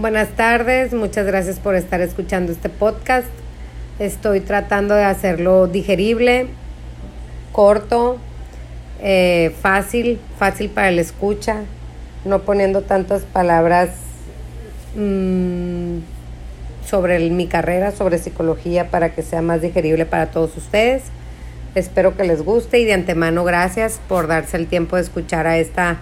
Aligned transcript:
Buenas 0.00 0.30
tardes, 0.30 0.94
muchas 0.94 1.26
gracias 1.26 1.58
por 1.58 1.74
estar 1.74 2.00
escuchando 2.00 2.52
este 2.52 2.70
podcast. 2.70 3.28
Estoy 3.98 4.40
tratando 4.40 4.94
de 4.94 5.04
hacerlo 5.04 5.66
digerible, 5.66 6.46
corto, 7.52 8.16
eh, 9.02 9.54
fácil, 9.60 10.18
fácil 10.38 10.70
para 10.70 10.88
el 10.88 10.98
escucha, 10.98 11.64
no 12.24 12.38
poniendo 12.44 12.80
tantas 12.80 13.24
palabras 13.24 13.90
mmm, 14.96 15.98
sobre 16.88 17.28
mi 17.28 17.46
carrera, 17.46 17.92
sobre 17.92 18.16
psicología, 18.16 18.88
para 18.90 19.12
que 19.14 19.20
sea 19.20 19.42
más 19.42 19.60
digerible 19.60 20.06
para 20.06 20.30
todos 20.30 20.56
ustedes. 20.56 21.02
Espero 21.74 22.16
que 22.16 22.24
les 22.24 22.40
guste 22.40 22.78
y 22.78 22.86
de 22.86 22.94
antemano 22.94 23.44
gracias 23.44 24.00
por 24.08 24.28
darse 24.28 24.56
el 24.56 24.66
tiempo 24.66 24.96
de 24.96 25.02
escuchar 25.02 25.46
a 25.46 25.58
esta, 25.58 25.98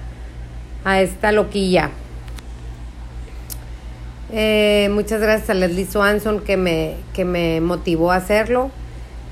a 0.85 1.01
esta 1.01 1.33
loquilla. 1.33 1.91
Eh, 4.31 4.91
muchas 4.93 5.23
gracias 5.23 5.49
a 5.49 5.55
Leslie 5.55 5.87
Swanson 5.87 6.41
que 6.41 6.59
me, 6.59 6.97
que 7.15 7.25
me 7.25 7.61
motivó 7.61 8.13
a 8.13 8.17
hacerlo. 8.17 8.71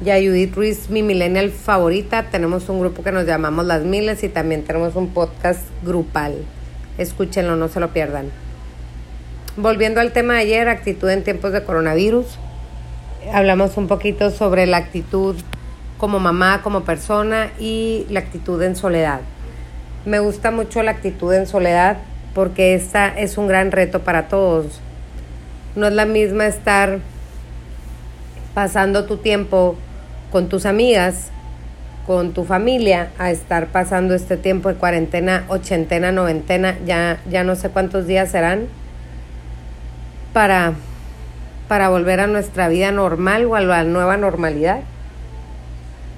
Y 0.04 0.10
a 0.10 0.16
Judith 0.16 0.54
Ruiz, 0.54 0.90
mi 0.90 1.02
millennial 1.02 1.50
favorita. 1.50 2.24
Tenemos 2.30 2.68
un 2.68 2.80
grupo 2.80 3.02
que 3.02 3.12
nos 3.12 3.26
llamamos 3.26 3.64
Las 3.66 3.82
Miles 3.82 4.22
y 4.24 4.28
también 4.28 4.62
tenemos 4.64 4.94
un 4.94 5.08
podcast 5.08 5.60
grupal. 5.84 6.34
Escúchenlo, 6.98 7.56
no 7.56 7.68
se 7.68 7.80
lo 7.80 7.92
pierdan. 7.92 8.30
Volviendo 9.56 10.00
al 10.00 10.12
tema 10.12 10.34
de 10.34 10.40
ayer, 10.40 10.68
actitud 10.68 11.08
en 11.08 11.24
tiempos 11.24 11.52
de 11.52 11.62
coronavirus. 11.62 12.26
Hablamos 13.32 13.76
un 13.76 13.88
poquito 13.88 14.30
sobre 14.30 14.66
la 14.66 14.76
actitud 14.76 15.36
como 15.98 16.18
mamá, 16.18 16.60
como 16.62 16.84
persona 16.84 17.50
y 17.58 18.06
la 18.10 18.20
actitud 18.20 18.62
en 18.62 18.76
soledad. 18.76 19.20
Me 20.04 20.18
gusta 20.18 20.50
mucho 20.50 20.82
la 20.82 20.90
actitud 20.92 21.32
en 21.32 21.46
soledad 21.46 21.96
porque 22.34 22.74
esta 22.74 23.08
es 23.08 23.38
un 23.38 23.48
gran 23.48 23.72
reto 23.72 24.00
para 24.00 24.28
todos. 24.28 24.80
No 25.76 25.86
es 25.86 25.92
la 25.92 26.06
misma 26.06 26.46
estar 26.46 26.98
pasando 28.54 29.04
tu 29.04 29.18
tiempo 29.18 29.76
con 30.32 30.48
tus 30.48 30.66
amigas, 30.66 31.28
con 32.06 32.32
tu 32.32 32.44
familia, 32.44 33.10
a 33.18 33.30
estar 33.30 33.68
pasando 33.68 34.14
este 34.14 34.36
tiempo 34.36 34.68
de 34.68 34.74
cuarentena, 34.74 35.44
ochentena, 35.48 36.10
noventena, 36.10 36.76
ya, 36.84 37.20
ya 37.30 37.44
no 37.44 37.54
sé 37.54 37.68
cuántos 37.68 38.06
días 38.06 38.30
serán, 38.30 38.66
para, 40.32 40.72
para 41.68 41.88
volver 41.90 42.20
a 42.20 42.26
nuestra 42.26 42.66
vida 42.68 42.90
normal 42.90 43.44
o 43.44 43.54
a 43.54 43.60
la 43.60 43.84
nueva 43.84 44.16
normalidad 44.16 44.80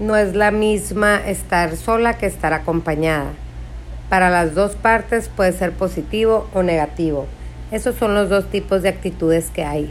no 0.01 0.17
es 0.17 0.34
la 0.34 0.51
misma 0.51 1.17
estar 1.17 1.77
sola 1.77 2.19
que 2.19 2.27
estar 2.27 2.53
acompañada. 2.53 3.33
Para 4.09 4.31
las 4.31 4.55
dos 4.55 4.77
partes 4.77 5.29
puede 5.29 5.53
ser 5.53 5.73
positivo 5.73 6.48
o 6.55 6.62
negativo. 6.62 7.27
Esos 7.70 7.97
son 7.97 8.14
los 8.14 8.28
dos 8.28 8.50
tipos 8.50 8.83
de 8.83 8.88
actitudes 8.88 9.50
que 9.50 9.64
hay. 9.64 9.91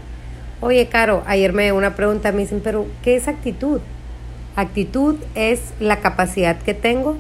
Oye, 0.62 0.88
Caro, 0.88 1.24
ayer 1.28 1.54
me 1.54 1.72
una 1.72 1.96
pregunta, 1.96 2.32
me 2.32 2.42
dicen, 2.42 2.62
pero 2.64 2.88
¿qué 3.04 3.16
es 3.16 3.28
actitud? 3.28 3.82
Actitud 4.56 5.18
es 5.36 5.62
la 5.80 5.98
capacidad 5.98 6.58
que 6.58 6.74
tengo 6.74 7.18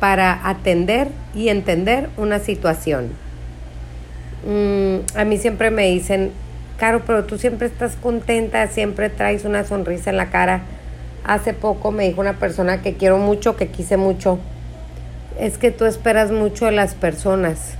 para 0.00 0.48
atender 0.48 1.08
y 1.34 1.48
entender 1.48 2.10
una 2.16 2.38
situación. 2.38 3.10
Mm, 4.46 5.18
a 5.18 5.24
mí 5.24 5.38
siempre 5.38 5.70
me 5.70 5.86
dicen, 5.88 6.32
Caro, 6.76 7.02
pero 7.06 7.24
tú 7.24 7.38
siempre 7.38 7.66
estás 7.66 7.96
contenta, 7.96 8.66
siempre 8.68 9.08
traes 9.08 9.44
una 9.44 9.64
sonrisa 9.64 10.10
en 10.10 10.16
la 10.16 10.30
cara 10.30 10.62
Hace 11.24 11.54
poco 11.54 11.92
me 11.92 12.08
dijo 12.08 12.20
una 12.20 12.32
persona 12.32 12.82
que 12.82 12.94
quiero 12.94 13.16
mucho, 13.16 13.54
que 13.54 13.68
quise 13.68 13.96
mucho. 13.96 14.40
Es 15.38 15.56
que 15.56 15.70
tú 15.70 15.84
esperas 15.84 16.32
mucho 16.32 16.66
de 16.66 16.72
las 16.72 16.94
personas. 16.94 17.76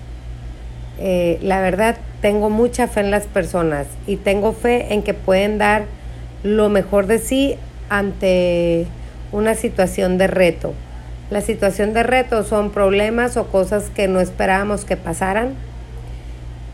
Eh, 1.04 1.40
la 1.42 1.60
verdad, 1.60 1.96
tengo 2.20 2.48
mucha 2.48 2.86
fe 2.86 3.00
en 3.00 3.10
las 3.10 3.24
personas 3.24 3.88
y 4.06 4.14
tengo 4.18 4.52
fe 4.52 4.94
en 4.94 5.02
que 5.02 5.14
pueden 5.14 5.58
dar 5.58 5.86
lo 6.44 6.68
mejor 6.68 7.08
de 7.08 7.18
sí 7.18 7.56
ante 7.88 8.86
una 9.32 9.56
situación 9.56 10.16
de 10.16 10.28
reto. 10.28 10.74
La 11.28 11.40
situación 11.40 11.92
de 11.92 12.04
reto 12.04 12.44
son 12.44 12.70
problemas 12.70 13.36
o 13.36 13.48
cosas 13.48 13.90
que 13.90 14.06
no 14.06 14.20
esperábamos 14.20 14.84
que 14.84 14.96
pasaran. 14.96 15.54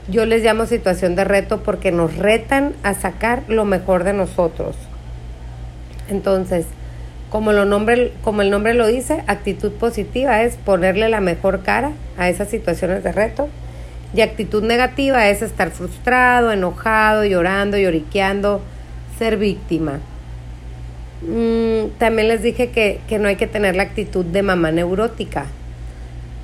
Yo 0.08 0.26
les 0.26 0.42
llamo 0.42 0.66
situación 0.66 1.16
de 1.16 1.24
reto 1.24 1.62
porque 1.62 1.90
nos 1.90 2.14
retan 2.18 2.74
a 2.82 2.92
sacar 2.92 3.44
lo 3.48 3.64
mejor 3.64 4.04
de 4.04 4.12
nosotros. 4.12 4.76
Entonces, 6.10 6.66
como, 7.30 7.52
lo 7.52 7.64
nombre, 7.64 8.12
como 8.22 8.42
el 8.42 8.50
nombre 8.50 8.74
lo 8.74 8.88
dice, 8.88 9.24
actitud 9.26 9.72
positiva 9.72 10.42
es 10.42 10.56
ponerle 10.56 11.08
la 11.08 11.22
mejor 11.22 11.62
cara 11.62 11.92
a 12.18 12.28
esas 12.28 12.48
situaciones 12.48 13.02
de 13.02 13.12
reto. 13.12 13.48
Y 14.14 14.22
actitud 14.22 14.62
negativa 14.62 15.28
es 15.28 15.42
estar 15.42 15.70
frustrado, 15.70 16.50
enojado, 16.50 17.24
llorando, 17.24 17.76
lloriqueando, 17.76 18.62
ser 19.18 19.36
víctima. 19.36 20.00
Mm, 21.22 21.98
también 21.98 22.28
les 22.28 22.42
dije 22.42 22.70
que, 22.70 23.00
que 23.08 23.18
no 23.18 23.28
hay 23.28 23.36
que 23.36 23.46
tener 23.46 23.76
la 23.76 23.82
actitud 23.82 24.24
de 24.24 24.42
mamá 24.42 24.70
neurótica, 24.70 25.46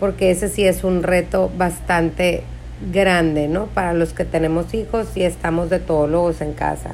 porque 0.00 0.30
ese 0.30 0.48
sí 0.48 0.64
es 0.64 0.84
un 0.84 1.02
reto 1.02 1.50
bastante 1.56 2.42
grande, 2.92 3.48
¿no? 3.48 3.66
Para 3.66 3.94
los 3.94 4.12
que 4.12 4.25
tenemos 4.25 4.75
hijos 4.75 5.16
y 5.16 5.22
estamos 5.22 5.70
de 5.70 5.78
todólogos 5.78 6.41
en 6.41 6.52
casa. 6.52 6.91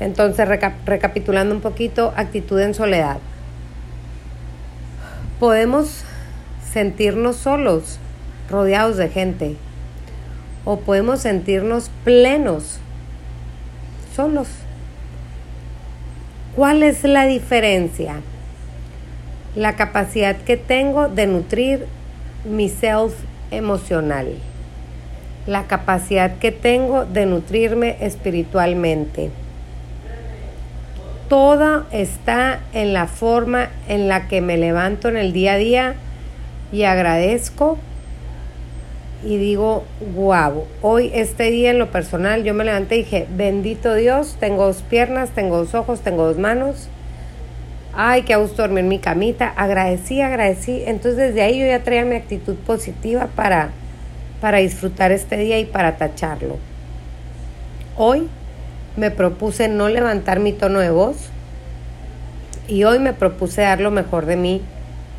Entonces, 0.00 0.48
recapitulando 0.86 1.54
un 1.54 1.60
poquito, 1.60 2.12
actitud 2.16 2.58
en 2.58 2.72
soledad. 2.74 3.18
Podemos 5.38 6.04
sentirnos 6.72 7.36
solos, 7.36 7.98
rodeados 8.50 8.96
de 8.96 9.08
gente, 9.08 9.56
o 10.64 10.80
podemos 10.80 11.20
sentirnos 11.20 11.90
plenos, 12.04 12.78
solos. 14.14 14.48
¿Cuál 16.56 16.82
es 16.82 17.04
la 17.04 17.26
diferencia? 17.26 18.20
La 19.54 19.76
capacidad 19.76 20.36
que 20.36 20.56
tengo 20.56 21.08
de 21.08 21.26
nutrir 21.26 21.86
mi 22.44 22.68
self 22.68 23.14
emocional. 23.50 24.28
La 25.46 25.66
capacidad 25.66 26.38
que 26.38 26.52
tengo 26.52 27.04
de 27.04 27.26
nutrirme 27.26 27.96
espiritualmente 28.00 29.30
todo 31.30 31.86
está 31.92 32.58
en 32.72 32.92
la 32.92 33.06
forma 33.06 33.68
en 33.86 34.08
la 34.08 34.26
que 34.26 34.40
me 34.40 34.56
levanto 34.56 35.08
en 35.08 35.16
el 35.16 35.32
día 35.32 35.52
a 35.52 35.56
día 35.58 35.94
y 36.72 36.82
agradezco 36.82 37.78
y 39.22 39.36
digo, 39.36 39.84
guau, 40.14 40.64
hoy 40.80 41.10
este 41.14 41.50
día 41.50 41.70
en 41.70 41.78
lo 41.78 41.90
personal 41.90 42.42
yo 42.42 42.54
me 42.54 42.64
levanté 42.64 42.96
y 42.96 43.02
dije, 43.04 43.26
bendito 43.30 43.94
Dios, 43.94 44.36
tengo 44.40 44.64
dos 44.66 44.82
piernas, 44.82 45.30
tengo 45.30 45.58
dos 45.58 45.74
ojos, 45.74 46.00
tengo 46.00 46.24
dos 46.24 46.38
manos. 46.38 46.88
Ay, 47.92 48.22
qué 48.22 48.36
gusto 48.36 48.62
dormir 48.62 48.84
en 48.84 48.88
mi 48.88 48.98
camita. 48.98 49.48
Agradecí, 49.48 50.22
agradecí. 50.22 50.82
Entonces 50.86 51.16
desde 51.16 51.42
ahí 51.42 51.58
yo 51.58 51.66
ya 51.66 51.82
traía 51.82 52.04
mi 52.04 52.16
actitud 52.16 52.54
positiva 52.54 53.28
para, 53.34 53.70
para 54.40 54.58
disfrutar 54.58 55.12
este 55.12 55.36
día 55.36 55.58
y 55.58 55.66
para 55.66 55.96
tacharlo. 55.96 56.56
Hoy 57.96 58.28
me 58.96 59.10
propuse 59.10 59.68
no 59.68 59.88
levantar 59.88 60.40
mi 60.40 60.52
tono 60.52 60.78
de 60.78 60.90
voz 60.90 61.16
y 62.68 62.84
hoy 62.84 63.00
me 63.00 63.12
propuse 63.12 63.62
dar 63.62 63.80
lo 63.80 63.90
mejor 63.90 64.24
de 64.24 64.36
mí 64.36 64.62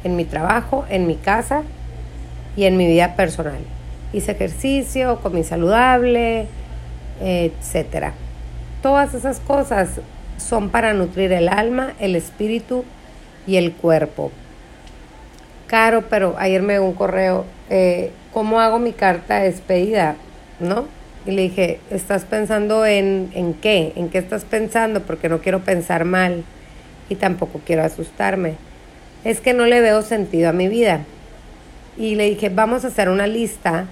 en 0.03 0.15
mi 0.15 0.25
trabajo, 0.25 0.85
en 0.89 1.05
mi 1.05 1.15
casa 1.15 1.63
y 2.55 2.63
en 2.63 2.77
mi 2.77 2.87
vida 2.87 3.15
personal. 3.15 3.59
Hice 4.13 4.31
ejercicio, 4.31 5.19
comí 5.21 5.43
saludable, 5.43 6.47
etcétera. 7.21 8.13
Todas 8.81 9.13
esas 9.13 9.39
cosas 9.39 10.01
son 10.37 10.69
para 10.69 10.93
nutrir 10.93 11.31
el 11.31 11.47
alma, 11.47 11.93
el 11.99 12.15
espíritu 12.15 12.83
y 13.47 13.57
el 13.57 13.73
cuerpo. 13.73 14.31
Caro, 15.67 16.03
pero 16.09 16.35
ayer 16.37 16.61
me 16.61 16.73
dio 16.73 16.83
un 16.83 16.93
correo, 16.93 17.45
eh, 17.69 18.11
¿cómo 18.33 18.59
hago 18.59 18.79
mi 18.79 18.91
carta 18.91 19.39
de 19.39 19.51
despedida? 19.51 20.15
¿No? 20.59 20.85
Y 21.25 21.31
le 21.31 21.43
dije, 21.43 21.79
¿estás 21.91 22.25
pensando 22.25 22.85
en, 22.85 23.31
en 23.35 23.53
qué? 23.53 23.93
¿En 23.95 24.09
qué 24.09 24.17
estás 24.17 24.43
pensando? 24.43 25.01
Porque 25.01 25.29
no 25.29 25.39
quiero 25.39 25.59
pensar 25.59 26.03
mal 26.03 26.43
y 27.07 27.15
tampoco 27.15 27.61
quiero 27.65 27.83
asustarme. 27.83 28.55
Es 29.23 29.39
que 29.39 29.53
no 29.53 29.65
le 29.65 29.79
veo 29.81 30.01
sentido 30.01 30.49
a 30.49 30.53
mi 30.53 30.67
vida. 30.67 31.01
Y 31.97 32.15
le 32.15 32.25
dije, 32.29 32.49
vamos 32.49 32.83
a 32.83 32.87
hacer 32.87 33.07
una 33.07 33.27
lista 33.27 33.85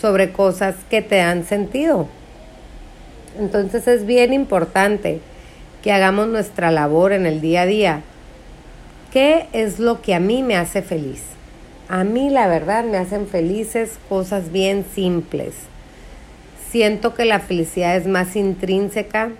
sobre 0.00 0.32
cosas 0.32 0.76
que 0.90 1.02
te 1.02 1.16
dan 1.16 1.44
sentido. 1.44 2.08
Entonces 3.38 3.86
es 3.86 4.06
bien 4.06 4.32
importante 4.32 5.20
que 5.82 5.92
hagamos 5.92 6.28
nuestra 6.28 6.70
labor 6.70 7.12
en 7.12 7.26
el 7.26 7.40
día 7.40 7.62
a 7.62 7.66
día. 7.66 8.02
¿Qué 9.12 9.46
es 9.52 9.78
lo 9.78 10.02
que 10.02 10.14
a 10.14 10.20
mí 10.20 10.42
me 10.42 10.56
hace 10.56 10.82
feliz? 10.82 11.22
A 11.88 12.04
mí 12.04 12.30
la 12.30 12.48
verdad 12.48 12.84
me 12.84 12.98
hacen 12.98 13.26
felices 13.26 13.98
cosas 14.08 14.50
bien 14.50 14.84
simples 14.94 15.54
Siento 16.70 17.14
que 17.14 17.24
la 17.24 17.38
felicidad 17.38 17.96
es 17.96 18.06
más 18.06 18.34
intrínseca 18.36 19.30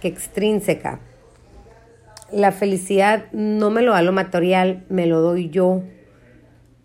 que 0.00 0.08
extrínseca. 0.08 1.00
La 2.30 2.52
felicidad 2.52 3.24
no 3.32 3.70
me 3.70 3.82
lo 3.82 3.92
da 3.92 4.02
lo 4.02 4.12
material, 4.12 4.84
me 4.88 5.06
lo 5.06 5.20
doy 5.20 5.48
yo. 5.48 5.82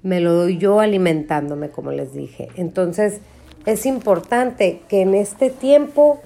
Me 0.02 0.20
lo 0.20 0.34
doy 0.34 0.58
yo 0.58 0.80
alimentándome, 0.80 1.70
como 1.70 1.92
les 1.92 2.14
dije. 2.14 2.50
Entonces, 2.56 3.22
es 3.66 3.86
importante 3.86 4.82
que 4.88 5.02
en 5.02 5.14
este 5.14 5.50
tiempo 5.50 6.20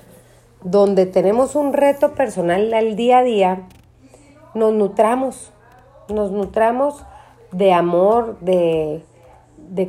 donde 0.64 1.06
tenemos 1.06 1.56
un 1.56 1.74
reto 1.74 2.14
personal 2.14 2.74
al 2.74 2.96
día 2.96 3.20
a 3.20 3.24
día, 3.24 3.68
nos 4.54 4.74
nutramos, 4.74 5.52
nos 6.08 6.32
nutramos 6.32 7.04
de 7.52 7.74
amor, 7.74 8.40
de, 8.40 9.04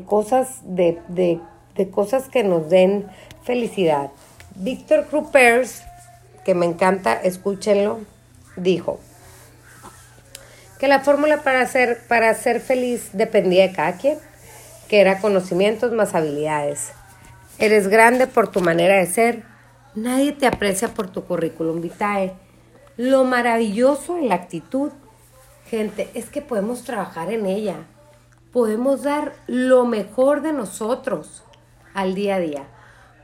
cosas, 0.06 0.60
de, 0.64 0.98
de, 1.08 1.90
cosas 1.90 2.28
que 2.28 2.42
nos 2.42 2.68
den 2.70 3.06
felicidad. 3.42 4.10
Víctor 4.56 5.06
Krupers, 5.06 5.82
que 6.44 6.54
me 6.54 6.66
encanta, 6.66 7.14
escúchenlo, 7.14 8.00
dijo 8.56 8.98
que 10.78 10.88
la 10.88 11.00
fórmula 11.00 11.42
para 11.42 11.66
ser, 11.66 12.00
para 12.08 12.34
ser 12.34 12.60
feliz 12.60 13.10
dependía 13.12 13.68
de 13.68 13.74
cada 13.74 13.96
quien, 13.96 14.18
que 14.88 15.00
era 15.00 15.20
conocimientos 15.20 15.92
más 15.92 16.14
habilidades. 16.14 16.92
Eres 17.58 17.88
grande 17.88 18.26
por 18.26 18.48
tu 18.48 18.60
manera 18.60 18.96
de 18.96 19.06
ser, 19.06 19.44
nadie 19.94 20.32
te 20.32 20.46
aprecia 20.46 20.88
por 20.88 21.08
tu 21.08 21.24
currículum 21.24 21.80
vitae. 21.80 22.32
Lo 22.96 23.24
maravilloso 23.24 24.18
en 24.18 24.28
la 24.28 24.34
actitud, 24.36 24.92
gente, 25.68 26.08
es 26.14 26.26
que 26.26 26.42
podemos 26.42 26.84
trabajar 26.84 27.32
en 27.32 27.46
ella. 27.46 27.76
Podemos 28.52 29.02
dar 29.02 29.32
lo 29.46 29.84
mejor 29.84 30.42
de 30.42 30.52
nosotros 30.52 31.44
al 31.92 32.14
día 32.14 32.36
a 32.36 32.40
día. 32.40 32.64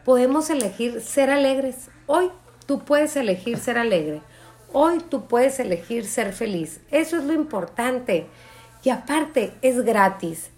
Podemos 0.05 0.51
elegir 0.51 1.01
ser 1.01 1.31
alegres. 1.31 1.91
Hoy 2.07 2.31
tú 2.67 2.85
puedes 2.85 3.15
elegir 3.17 3.59
ser 3.59 3.79
alegre. 3.79 4.23
Hoy 4.73 5.01
tú 5.09 5.27
puedes 5.27 5.59
elegir 5.61 6.07
ser 6.07 6.33
feliz. 6.33 6.81
Eso 6.91 7.19
es 7.19 7.25
lo 7.25 7.33
importante. 7.33 8.27
Y 8.83 8.91
aparte, 8.91 9.53
es 9.63 9.85
gratis. 9.85 10.51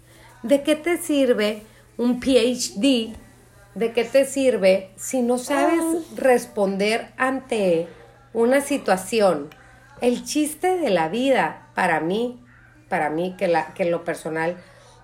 ¿De 0.43 0.61
qué 0.61 0.75
te 0.75 0.97
sirve 0.97 1.63
un 1.97 2.19
PhD? 2.19 3.15
¿De 3.75 3.91
qué 3.91 4.03
te 4.03 4.25
sirve 4.25 4.91
si 4.95 5.21
no 5.21 5.37
sabes 5.37 5.83
responder 6.15 7.11
ante 7.17 7.87
una 8.33 8.61
situación. 8.61 9.49
El 10.01 10.25
chiste 10.25 10.77
de 10.77 10.89
la 10.89 11.07
vida, 11.07 11.67
para 11.75 11.99
mí, 11.99 12.43
para 12.89 13.09
mí, 13.09 13.35
que, 13.37 13.47
la, 13.47 13.73
que 13.73 13.83
en 13.83 13.91
lo 13.91 14.03
personal, 14.03 14.57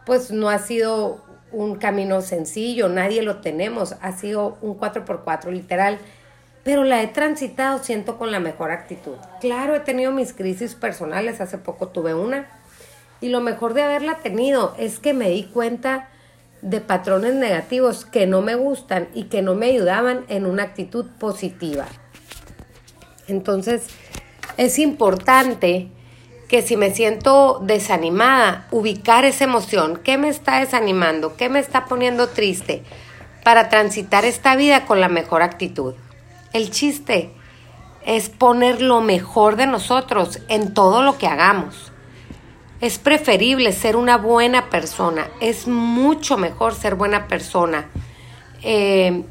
pues 0.06 0.32
no 0.32 0.50
ha 0.50 0.60
sido 0.60 1.24
un 1.52 1.76
camino 1.76 2.22
sencillo, 2.22 2.90
nadie 2.90 3.22
lo 3.22 3.38
tenemos, 3.38 3.96
ha 4.02 4.12
sido 4.12 4.58
un 4.62 4.78
4x4 4.78 5.52
literal, 5.52 6.00
pero 6.70 6.84
la 6.84 7.02
he 7.02 7.08
transitado, 7.08 7.84
siento, 7.84 8.20
con 8.20 8.32
la 8.32 8.40
mejor 8.40 8.70
actitud. 8.70 9.16
Claro, 9.42 9.74
he 9.74 9.80
tenido 9.80 10.12
mis 10.12 10.34
crisis 10.34 10.76
personales, 10.76 11.42
hace 11.42 11.58
poco 11.58 11.88
tuve 11.88 12.14
una, 12.14 12.46
y 13.22 13.30
lo 13.30 13.42
mejor 13.42 13.74
de 13.74 13.82
haberla 13.82 14.20
tenido 14.20 14.76
es 14.78 15.00
que 15.00 15.16
me 15.16 15.32
di 15.32 15.46
cuenta 15.46 16.10
de 16.62 16.80
patrones 16.80 17.34
negativos 17.34 18.06
que 18.06 18.28
no 18.28 18.44
me 18.44 18.54
gustan 18.54 19.08
y 19.16 19.24
que 19.24 19.42
no 19.42 19.56
me 19.56 19.66
ayudaban 19.66 20.26
en 20.28 20.46
una 20.46 20.62
actitud 20.62 21.08
positiva. 21.20 21.88
Entonces, 23.28 23.88
es 24.58 24.78
importante 24.78 25.88
que 26.48 26.62
si 26.62 26.78
me 26.78 26.94
siento 26.94 27.62
desanimada, 27.64 28.68
ubicar 28.70 29.26
esa 29.26 29.46
emoción, 29.46 30.00
qué 30.04 30.20
me 30.20 30.30
está 30.30 30.60
desanimando, 30.60 31.36
qué 31.36 31.50
me 31.50 31.58
está 31.58 31.86
poniendo 31.86 32.28
triste, 32.30 32.84
para 33.44 33.70
transitar 33.70 34.24
esta 34.24 34.56
vida 34.56 34.86
con 34.86 35.02
la 35.02 35.10
mejor 35.10 35.42
actitud. 35.42 35.96
El 36.54 36.72
chiste 36.72 37.32
es 38.06 38.30
poner 38.30 38.82
lo 38.82 39.02
mejor 39.02 39.56
de 39.56 39.68
nosotros 39.68 40.40
en 40.48 40.74
todo 40.74 41.04
lo 41.04 41.18
que 41.18 41.28
hagamos. 41.28 41.92
Es 42.82 42.98
preferible 42.98 43.74
ser 43.74 43.96
una 43.96 44.18
buena 44.18 44.70
persona, 44.70 45.28
es 45.42 45.68
mucho 45.68 46.38
mejor 46.38 46.74
ser 46.74 46.96
buena 46.96 47.28
persona. 47.28 47.90
Eh, 48.64 49.24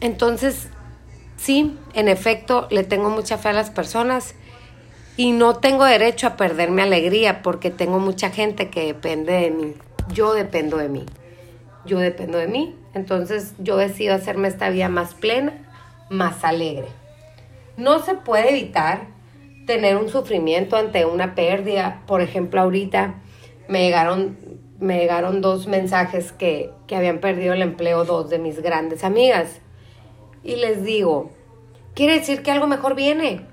entonces, 0.00 0.68
Sí, 1.40 1.78
en 1.94 2.08
efecto, 2.08 2.68
le 2.70 2.84
tengo 2.84 3.08
mucha 3.08 3.38
fe 3.38 3.48
a 3.48 3.54
las 3.54 3.70
personas 3.70 4.34
y 5.16 5.32
no 5.32 5.56
tengo 5.56 5.86
derecho 5.86 6.26
a 6.26 6.36
perder 6.36 6.70
mi 6.70 6.82
alegría 6.82 7.40
porque 7.40 7.70
tengo 7.70 7.98
mucha 7.98 8.28
gente 8.28 8.68
que 8.68 8.84
depende 8.84 9.32
de 9.32 9.50
mí. 9.50 9.74
Yo 10.12 10.34
dependo 10.34 10.76
de 10.76 10.90
mí. 10.90 11.06
Yo 11.86 11.98
dependo 11.98 12.36
de 12.36 12.46
mí. 12.46 12.76
Entonces 12.94 13.54
yo 13.58 13.76
decido 13.76 14.14
hacerme 14.14 14.48
esta 14.48 14.70
vida 14.70 14.88
más 14.88 15.14
plena, 15.14 15.52
más 16.08 16.44
alegre. 16.44 16.88
No 17.76 18.00
se 18.00 18.14
puede 18.14 18.50
evitar 18.50 19.06
tener 19.66 19.96
un 19.96 20.08
sufrimiento 20.08 20.76
ante 20.76 21.04
una 21.04 21.34
pérdida. 21.34 22.02
Por 22.06 22.20
ejemplo, 22.20 22.60
ahorita 22.60 23.14
me 23.68 23.84
llegaron, 23.84 24.36
me 24.80 24.98
llegaron 24.98 25.40
dos 25.40 25.66
mensajes 25.66 26.32
que, 26.32 26.72
que 26.86 26.96
habían 26.96 27.20
perdido 27.20 27.54
el 27.54 27.62
empleo 27.62 28.04
dos 28.04 28.28
de 28.30 28.38
mis 28.38 28.60
grandes 28.60 29.04
amigas 29.04 29.60
y 30.42 30.56
les 30.56 30.82
digo, 30.84 31.30
quiere 31.94 32.18
decir 32.18 32.42
que 32.42 32.50
algo 32.50 32.66
mejor 32.66 32.94
viene. 32.94 33.46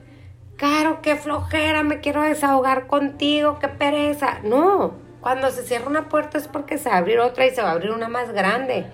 Caro, 0.56 1.02
qué 1.02 1.16
flojera, 1.16 1.84
me 1.84 2.00
quiero 2.00 2.22
desahogar 2.24 2.88
contigo, 2.88 3.60
qué 3.60 3.68
pereza. 3.68 4.40
No, 4.44 4.94
cuando 5.22 5.52
se 5.52 5.64
cierra 5.64 5.88
una 5.88 6.10
puerta 6.10 6.38
es 6.38 6.48
porque 6.48 6.78
se 6.78 6.90
va 6.90 6.96
a 6.96 7.00
abrir 7.00 7.20
otra 7.20 7.46
y 7.46 7.52
se 7.52 7.62
va 7.62 7.70
a 7.70 7.74
abrir 7.74 7.92
una 7.92 8.08
más 8.08 8.32
grande. 8.32 8.88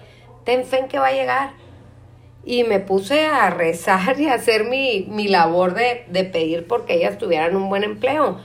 Ten 0.44 0.66
fe 0.66 0.80
en 0.80 0.88
que 0.88 1.00
va 1.00 1.07
a 1.07 1.13
llegar. 1.13 1.54
Y 2.45 2.63
me 2.66 2.80
puse 2.80 3.25
a 3.25 3.50
rezar 3.50 4.19
y 4.19 4.28
a 4.28 4.34
hacer 4.34 4.66
mi, 4.66 5.06
mi 5.10 5.28
labor 5.28 5.74
de, 5.74 6.06
de 6.10 6.25
pedir 6.25 6.68
porque 6.68 6.95
ellas 6.95 7.18
tuvieran 7.18 7.56
un 7.56 7.69
buen 7.69 7.84
empleo. 7.84 8.40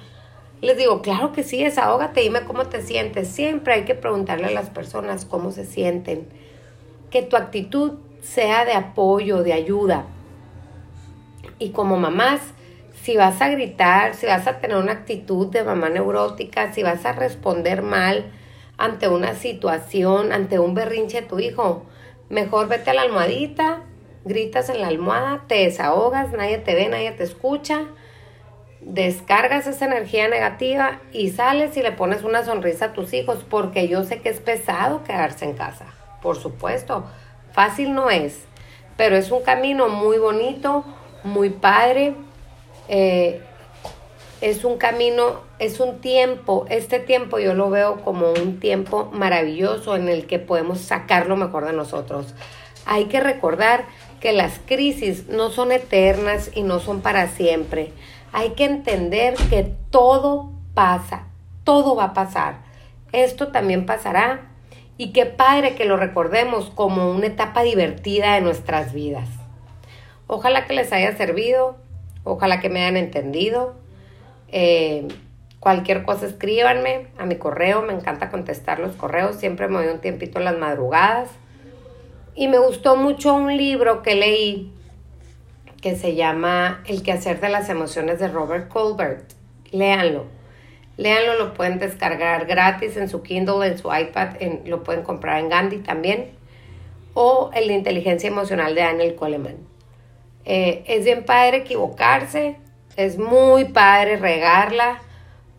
Les 0.61 0.77
digo, 0.77 1.03
claro 1.03 1.33
que 1.33 1.43
sí, 1.43 1.63
desahógate, 1.63 2.21
dime 2.21 2.43
cómo 2.43 2.67
te 2.67 2.83
sientes. 2.83 3.29
Siempre 3.29 3.75
hay 3.75 3.83
que 3.83 3.95
preguntarle 3.95 4.47
a 4.47 4.51
las 4.51 4.71
personas 4.71 5.25
cómo 5.25 5.51
se 5.53 5.65
sienten. 5.65 6.29
Que 7.11 7.23
tu 7.23 7.37
actitud 7.37 7.95
sea 8.23 8.65
de 8.65 8.73
apoyo, 8.73 9.43
de 9.43 9.53
ayuda. 9.53 10.07
Y 11.59 11.71
como 11.71 11.97
mamás, 11.97 12.41
si 13.03 13.17
vas 13.17 13.41
a 13.41 13.49
gritar, 13.49 14.15
si 14.15 14.27
vas 14.27 14.47
a 14.47 14.59
tener 14.59 14.77
una 14.77 14.93
actitud 14.93 15.47
de 15.49 15.65
mamá 15.65 15.89
neurótica, 15.89 16.73
si 16.73 16.83
vas 16.83 17.05
a 17.05 17.13
responder 17.13 17.83
mal 17.83 18.33
ante 18.79 19.09
una 19.09 19.35
situación, 19.35 20.33
ante 20.33 20.59
un 20.59 20.75
berrinche 20.75 21.21
de 21.21 21.27
tu 21.27 21.39
hijo, 21.39 21.85
mejor 22.31 22.69
vete 22.69 22.91
a 22.91 22.95
la 22.95 23.03
almohadita, 23.03 23.83
gritas 24.25 24.71
en 24.71 24.81
la 24.81 24.89
almohada, 24.89 25.45
te 25.47 25.57
desahogas, 25.57 26.33
nadie 26.33 26.59
te 26.59 26.75
ve, 26.75 26.89
nadie 26.89 27.13
te 27.13 27.25
escucha, 27.25 27.87
descargas 28.81 29.67
esa 29.67 29.85
energía 29.85 30.29
negativa 30.29 31.01
y 31.13 31.31
sales 31.31 31.77
y 31.77 31.83
le 31.83 31.93
pones 31.93 32.23
una 32.23 32.45
sonrisa 32.45 32.87
a 32.87 32.93
tus 32.95 33.13
hijos, 33.13 33.45
porque 33.49 33.89
yo 33.89 34.05
sé 34.05 34.21
que 34.21 34.31
es 34.31 34.41
pesado 34.41 35.05
quedarse 35.05 35.45
en 35.45 35.53
casa, 35.53 35.87
por 36.23 36.37
supuesto 36.37 37.05
Fácil 37.53 37.95
no 37.95 38.11
es, 38.11 38.45
pero 38.97 39.17
es 39.17 39.31
un 39.31 39.43
camino 39.43 39.89
muy 39.89 40.19
bonito, 40.19 40.85
muy 41.25 41.51
padre. 41.51 42.15
Eh, 42.89 43.43
es 44.41 44.65
un 44.65 44.79
camino, 44.79 45.41
es 45.59 45.81
un 45.81 46.01
tiempo, 46.01 46.67
este 46.71 47.01
tiempo 47.01 47.39
yo 47.39 47.55
lo 47.55 47.71
veo 47.71 48.03
como 48.03 48.33
un 48.33 48.61
tiempo 48.61 49.11
maravilloso 49.13 49.97
en 49.97 50.09
el 50.09 50.27
que 50.27 50.39
podemos 50.39 50.81
sacar 50.81 51.27
lo 51.27 51.37
mejor 51.37 51.67
de 51.67 51.73
nosotros. 51.73 52.35
Hay 52.87 53.07
que 53.07 53.21
recordar 53.21 53.85
que 54.21 54.33
las 54.33 54.61
crisis 54.65 55.29
no 55.29 55.51
son 55.51 55.73
eternas 55.73 56.51
y 56.55 56.63
no 56.63 56.79
son 56.79 57.01
para 57.01 57.29
siempre. 57.29 57.93
Hay 58.33 58.51
que 58.51 58.65
entender 58.65 59.35
que 59.51 59.75
todo 59.91 60.53
pasa, 60.75 61.27
todo 61.65 61.97
va 61.97 62.05
a 62.05 62.15
pasar. 62.15 62.59
Esto 63.13 63.49
también 63.49 63.87
pasará 63.87 64.49
y 64.97 65.13
qué 65.13 65.27
padre 65.27 65.75
que 65.75 65.85
lo 65.85 65.97
recordemos 65.97 66.71
como 66.71 67.11
una 67.11 67.27
etapa 67.27 67.63
divertida 67.63 68.35
de 68.35 68.41
nuestras 68.41 68.93
vidas. 68.93 69.29
Ojalá 70.27 70.67
que 70.67 70.75
les 70.75 70.93
haya 70.93 71.17
servido, 71.17 71.77
ojalá 72.23 72.61
que 72.61 72.69
me 72.69 72.83
hayan 72.83 72.97
entendido. 72.97 73.75
Eh, 74.51 75.07
cualquier 75.61 76.05
cosa 76.05 76.27
escríbanme 76.27 77.09
a 77.19 77.27
mi 77.27 77.37
correo, 77.37 77.83
me 77.83 77.93
encanta 77.93 78.31
contestar 78.31 78.79
los 78.79 78.97
correos, 78.97 79.37
siempre 79.37 79.69
me 79.69 79.79
doy 79.79 79.89
un 79.89 80.01
tiempito 80.01 80.39
en 80.39 80.45
las 80.45 80.59
madrugadas. 80.59 81.31
Y 82.35 82.49
me 82.49 82.59
gustó 82.59 82.97
mucho 82.97 83.35
un 83.35 83.57
libro 83.57 84.03
que 84.03 84.15
leí 84.15 84.73
que 85.81 85.97
se 85.97 86.15
llama 86.15 86.83
El 86.87 87.03
quehacer 87.03 87.41
de 87.41 87.49
las 87.49 87.69
emociones 87.69 88.19
de 88.19 88.29
Robert 88.29 88.69
Colbert. 88.69 89.33
Léanlo 89.71 90.27
Léanlo, 90.99 91.39
lo 91.39 91.55
pueden 91.55 91.79
descargar 91.79 92.47
gratis 92.47 92.97
en 92.97 93.09
su 93.09 93.23
Kindle, 93.23 93.65
en 93.67 93.79
su 93.79 93.89
iPad, 93.95 94.31
lo 94.65 94.83
pueden 94.83 95.05
comprar 95.05 95.39
en 95.39 95.49
Gandhi 95.49 95.79
también. 95.79 96.33
O 97.15 97.51
el 97.55 97.69
de 97.69 97.75
inteligencia 97.75 98.29
emocional 98.29 98.75
de 98.75 98.81
Daniel 98.81 99.15
Coleman. 99.15 99.57
Eh, 100.45 100.83
es 100.87 101.05
bien 101.05 101.25
padre 101.25 101.59
equivocarse, 101.59 102.57
es 102.99 103.17
muy 103.17 103.67
padre 103.67 104.17
regarla, 104.17 104.99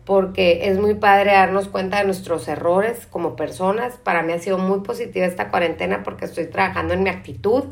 porque 0.04 0.68
es 0.68 0.78
muy 0.78 0.94
padre 0.94 1.32
darnos 1.32 1.68
cuenta 1.68 1.98
de 1.98 2.04
nuestros 2.04 2.46
errores 2.48 3.06
como 3.06 3.34
personas. 3.34 3.96
Para 3.96 4.22
mí 4.22 4.34
ha 4.34 4.38
sido 4.38 4.58
muy 4.58 4.80
positiva 4.80 5.24
esta 5.24 5.48
cuarentena 5.48 6.02
porque 6.02 6.26
estoy 6.26 6.46
trabajando 6.48 6.92
en 6.92 7.02
mi 7.02 7.08
actitud, 7.08 7.64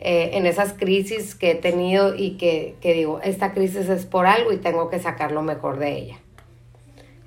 eh, 0.00 0.30
en 0.32 0.46
esas 0.46 0.72
crisis 0.72 1.34
que 1.34 1.50
he 1.50 1.54
tenido 1.54 2.14
y 2.14 2.38
que, 2.38 2.76
que 2.80 2.94
digo, 2.94 3.20
esta 3.22 3.52
crisis 3.52 3.90
es 3.90 4.06
por 4.06 4.26
algo 4.26 4.52
y 4.52 4.56
tengo 4.56 4.88
que 4.88 4.98
sacar 4.98 5.32
lo 5.32 5.42
mejor 5.42 5.78
de 5.78 5.92
ella. 5.92 6.16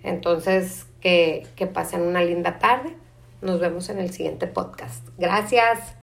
Entonces, 0.04 0.88
que, 1.00 1.46
que 1.56 1.68
pasen 1.68 2.02
una 2.02 2.24
linda 2.24 2.58
tarde 2.58 2.96
Nos 3.42 3.60
vemos 3.60 3.90
en 3.90 4.00
el 4.00 4.12
siguiente 4.12 4.48
podcast. 4.48 5.08
Gracias. 5.20 5.96